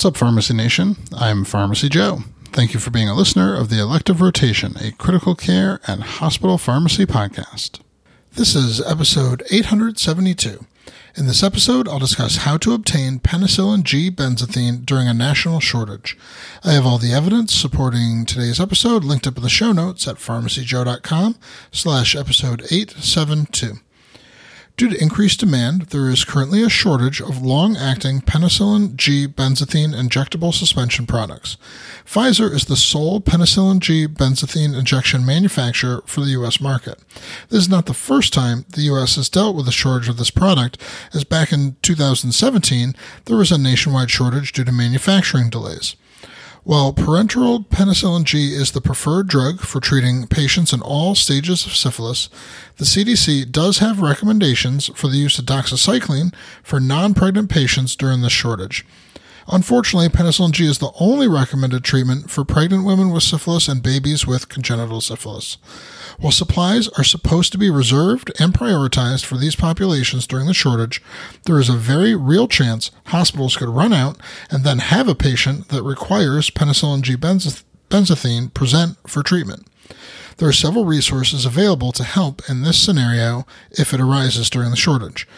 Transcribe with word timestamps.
What's 0.00 0.06
up, 0.06 0.16
Pharmacy 0.16 0.54
Nation? 0.54 0.96
I'm 1.14 1.44
Pharmacy 1.44 1.90
Joe. 1.90 2.20
Thank 2.52 2.72
you 2.72 2.80
for 2.80 2.88
being 2.88 3.10
a 3.10 3.14
listener 3.14 3.54
of 3.54 3.68
the 3.68 3.78
Elective 3.78 4.22
Rotation, 4.22 4.74
a 4.80 4.92
critical 4.92 5.34
care 5.34 5.78
and 5.86 6.02
hospital 6.02 6.56
pharmacy 6.56 7.04
podcast. 7.04 7.80
This 8.32 8.54
is 8.54 8.80
episode 8.80 9.42
872. 9.50 10.64
In 11.18 11.26
this 11.26 11.42
episode, 11.42 11.86
I'll 11.86 11.98
discuss 11.98 12.36
how 12.36 12.56
to 12.56 12.72
obtain 12.72 13.18
penicillin 13.18 13.82
G 13.82 14.10
benzathine 14.10 14.86
during 14.86 15.06
a 15.06 15.12
national 15.12 15.60
shortage. 15.60 16.16
I 16.64 16.72
have 16.72 16.86
all 16.86 16.96
the 16.96 17.12
evidence 17.12 17.54
supporting 17.54 18.24
today's 18.24 18.58
episode 18.58 19.04
linked 19.04 19.26
up 19.26 19.36
in 19.36 19.42
the 19.42 19.50
show 19.50 19.72
notes 19.72 20.08
at 20.08 20.16
pharmacyjoe.com 20.16 21.36
slash 21.72 22.16
episode 22.16 22.62
872. 22.70 23.74
Due 24.76 24.88
to 24.88 25.02
increased 25.02 25.40
demand, 25.40 25.82
there 25.90 26.08
is 26.08 26.24
currently 26.24 26.62
a 26.62 26.68
shortage 26.70 27.20
of 27.20 27.42
long 27.42 27.76
acting 27.76 28.20
penicillin 28.20 28.96
G 28.96 29.26
benzathine 29.26 29.94
injectable 29.94 30.54
suspension 30.54 31.06
products. 31.06 31.58
Pfizer 32.06 32.50
is 32.50 32.64
the 32.64 32.76
sole 32.76 33.20
penicillin 33.20 33.80
G 33.80 34.06
benzathine 34.06 34.76
injection 34.76 35.24
manufacturer 35.24 36.02
for 36.06 36.22
the 36.22 36.30
U.S. 36.30 36.60
market. 36.60 36.98
This 37.50 37.60
is 37.60 37.68
not 37.68 37.86
the 37.86 37.94
first 37.94 38.32
time 38.32 38.64
the 38.70 38.82
U.S. 38.82 39.16
has 39.16 39.28
dealt 39.28 39.54
with 39.54 39.68
a 39.68 39.72
shortage 39.72 40.08
of 40.08 40.16
this 40.16 40.30
product, 40.30 40.78
as 41.12 41.24
back 41.24 41.52
in 41.52 41.76
2017 41.82 42.94
there 43.26 43.36
was 43.36 43.52
a 43.52 43.58
nationwide 43.58 44.10
shortage 44.10 44.52
due 44.52 44.64
to 44.64 44.72
manufacturing 44.72 45.50
delays. 45.50 45.94
While 46.62 46.92
parenteral 46.92 47.66
penicillin 47.66 48.24
G 48.24 48.52
is 48.54 48.72
the 48.72 48.82
preferred 48.82 49.28
drug 49.28 49.60
for 49.60 49.80
treating 49.80 50.26
patients 50.26 50.74
in 50.74 50.82
all 50.82 51.14
stages 51.14 51.64
of 51.64 51.74
syphilis, 51.74 52.28
the 52.76 52.84
CDC 52.84 53.50
does 53.50 53.78
have 53.78 54.02
recommendations 54.02 54.90
for 54.94 55.08
the 55.08 55.16
use 55.16 55.38
of 55.38 55.46
doxycycline 55.46 56.34
for 56.62 56.78
non 56.78 57.14
pregnant 57.14 57.48
patients 57.48 57.96
during 57.96 58.20
this 58.20 58.32
shortage. 58.32 58.84
Unfortunately, 59.52 60.08
penicillin 60.08 60.52
G 60.52 60.66
is 60.66 60.78
the 60.78 60.92
only 61.00 61.26
recommended 61.26 61.82
treatment 61.82 62.30
for 62.30 62.44
pregnant 62.44 62.84
women 62.84 63.10
with 63.10 63.24
syphilis 63.24 63.66
and 63.66 63.82
babies 63.82 64.24
with 64.24 64.48
congenital 64.48 65.00
syphilis. 65.00 65.56
While 66.20 66.30
supplies 66.30 66.86
are 66.90 67.02
supposed 67.02 67.50
to 67.52 67.58
be 67.58 67.68
reserved 67.68 68.30
and 68.38 68.54
prioritized 68.54 69.24
for 69.24 69.36
these 69.36 69.56
populations 69.56 70.28
during 70.28 70.46
the 70.46 70.54
shortage, 70.54 71.02
there 71.46 71.58
is 71.58 71.68
a 71.68 71.76
very 71.76 72.14
real 72.14 72.46
chance 72.46 72.92
hospitals 73.06 73.56
could 73.56 73.68
run 73.68 73.92
out 73.92 74.18
and 74.50 74.62
then 74.62 74.78
have 74.78 75.08
a 75.08 75.16
patient 75.16 75.68
that 75.68 75.82
requires 75.82 76.50
penicillin 76.50 77.02
G 77.02 77.16
benzathine 77.16 78.54
present 78.54 78.98
for 79.04 79.24
treatment. 79.24 79.66
There 80.36 80.48
are 80.48 80.52
several 80.52 80.86
resources 80.86 81.44
available 81.44 81.92
to 81.92 82.02
help 82.02 82.40
in 82.48 82.62
this 82.62 82.82
scenario 82.82 83.46
if 83.72 83.92
it 83.92 84.00
arises 84.00 84.48
during 84.48 84.70
the 84.70 84.76
shortage. 84.76 85.28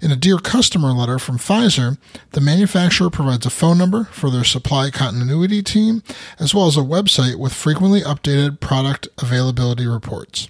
In 0.00 0.12
a 0.12 0.16
Dear 0.16 0.38
Customer 0.38 0.92
letter 0.92 1.18
from 1.18 1.38
Pfizer, 1.38 1.98
the 2.30 2.40
manufacturer 2.40 3.10
provides 3.10 3.44
a 3.44 3.50
phone 3.50 3.78
number 3.78 4.04
for 4.04 4.30
their 4.30 4.44
supply 4.44 4.90
continuity 4.90 5.62
team, 5.62 6.02
as 6.38 6.54
well 6.54 6.66
as 6.66 6.76
a 6.76 6.80
website 6.80 7.36
with 7.36 7.52
frequently 7.52 8.02
updated 8.02 8.60
product 8.60 9.08
availability 9.18 9.86
reports. 9.86 10.48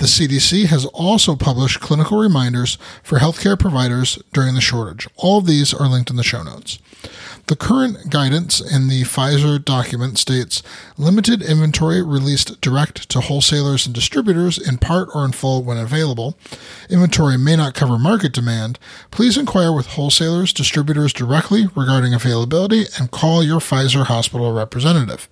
The 0.00 0.06
CDC 0.06 0.66
has 0.66 0.86
also 0.86 1.36
published 1.36 1.80
clinical 1.80 2.18
reminders 2.18 2.78
for 3.02 3.18
healthcare 3.18 3.58
providers 3.58 4.18
during 4.32 4.54
the 4.54 4.60
shortage. 4.60 5.06
All 5.16 5.38
of 5.38 5.46
these 5.46 5.74
are 5.74 5.88
linked 5.88 6.08
in 6.08 6.16
the 6.16 6.22
show 6.22 6.42
notes. 6.42 6.78
The 7.48 7.56
current 7.56 8.10
guidance 8.10 8.60
in 8.60 8.88
the 8.88 9.02
Pfizer 9.02 9.62
document 9.62 10.18
states 10.18 10.62
limited 10.96 11.42
inventory 11.42 12.00
released 12.00 12.60
to 12.94 13.20
wholesalers 13.20 13.86
and 13.86 13.94
distributors 13.94 14.58
in 14.58 14.78
part 14.78 15.08
or 15.14 15.24
in 15.24 15.32
full 15.32 15.62
when 15.62 15.76
available. 15.76 16.38
Inventory 16.88 17.36
may 17.38 17.56
not 17.56 17.74
cover 17.74 17.98
market 17.98 18.32
demand. 18.32 18.78
Please 19.10 19.36
inquire 19.36 19.72
with 19.72 19.86
wholesalers, 19.88 20.52
distributors 20.52 21.12
directly 21.12 21.66
regarding 21.74 22.14
availability 22.14 22.84
and 22.98 23.10
call 23.10 23.42
your 23.42 23.60
Pfizer 23.60 24.06
hospital 24.06 24.52
representative. 24.52 25.28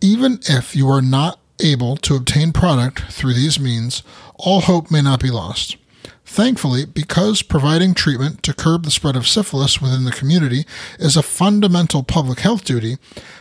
Even 0.00 0.38
if 0.48 0.74
you 0.76 0.88
are 0.88 1.02
not 1.02 1.38
able 1.60 1.96
to 1.98 2.16
obtain 2.16 2.52
product 2.52 3.02
through 3.12 3.34
these 3.34 3.60
means, 3.60 4.02
all 4.36 4.60
hope 4.62 4.90
may 4.90 5.02
not 5.02 5.20
be 5.20 5.30
lost. 5.30 5.76
Thankfully, 6.24 6.86
because 6.86 7.42
providing 7.42 7.94
treatment 7.94 8.42
to 8.44 8.54
curb 8.54 8.84
the 8.84 8.90
spread 8.90 9.14
of 9.14 9.28
syphilis 9.28 9.80
within 9.80 10.04
the 10.04 10.10
community 10.10 10.64
is 10.98 11.16
a 11.16 11.22
fundamental 11.22 12.02
public 12.02 12.40
health 12.40 12.64
duty, 12.64 12.96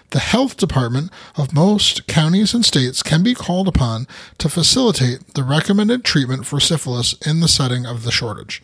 the 0.09 0.19
health 0.19 0.57
department 0.57 1.09
of 1.35 1.53
most 1.53 2.07
counties 2.07 2.53
and 2.53 2.65
states 2.65 3.01
can 3.01 3.23
be 3.23 3.33
called 3.33 3.67
upon 3.67 4.05
to 4.37 4.49
facilitate 4.49 5.33
the 5.33 5.43
recommended 5.43 6.03
treatment 6.03 6.45
for 6.45 6.59
syphilis 6.59 7.13
in 7.25 7.39
the 7.39 7.47
setting 7.47 7.85
of 7.85 8.03
the 8.03 8.11
shortage. 8.11 8.61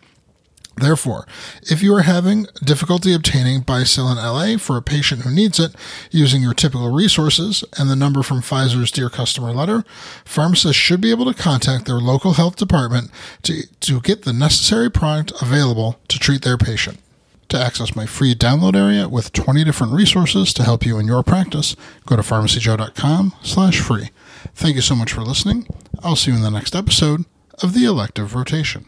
Therefore, 0.80 1.28
if 1.64 1.84
you 1.84 1.94
are 1.96 2.04
having 2.04 2.48
difficulty 2.64 3.14
obtaining 3.14 3.64
Bicillin 3.64 4.16
LA 4.16 4.58
for 4.58 4.78
a 4.78 4.82
patient 4.82 5.22
who 5.22 5.32
needs 5.32 5.60
it 5.60 5.76
using 6.12 6.42
your 6.42 6.54
typical 6.54 6.92
resources 6.92 7.64
and 7.78 7.90
the 7.90 7.96
number 7.96 8.24
from 8.24 8.42
Pfizer's 8.42 8.92
Dear 8.92 9.10
Customer 9.10 9.52
letter, 9.52 9.84
pharmacists 10.24 10.82
should 10.82 11.02
be 11.02 11.12
able 11.12 11.32
to 11.32 11.40
contact 11.40 11.86
their 11.86 12.00
local 12.00 12.34
health 12.34 12.56
department 12.56 13.12
to, 13.44 13.64
to 13.82 14.00
get 14.02 14.24
the 14.24 14.34
necessary 14.34 14.90
product 14.90 15.34
available 15.42 16.00
to 16.08 16.18
treat 16.18 16.44
their 16.44 16.58
patient. 16.58 17.00
To 17.50 17.60
access 17.60 17.96
my 17.96 18.06
free 18.06 18.36
download 18.36 18.76
area 18.76 19.10
with 19.10 19.34
20 19.34 19.64
different 19.64 19.94
resources 19.94 20.54
to 20.54 20.64
help 20.64 20.86
you 20.86 21.00
in 21.00 21.08
your 21.08 21.24
practice, 21.24 21.76
go 22.06 22.16
to 22.16 22.22
pharmacyjoe.com 22.22 23.34
slash 23.42 23.80
free. 23.80 24.12
Thank 24.54 24.76
you 24.76 24.82
so 24.82 24.96
much 24.96 25.12
for 25.12 25.22
listening. 25.22 25.68
I'll 26.04 26.16
see 26.16 26.30
you 26.30 26.38
in 26.38 26.44
the 26.44 26.52
next 26.52 26.76
episode 26.76 27.26
of 27.64 27.74
The 27.74 27.86
Elective 27.86 28.36
Rotation. 28.36 28.86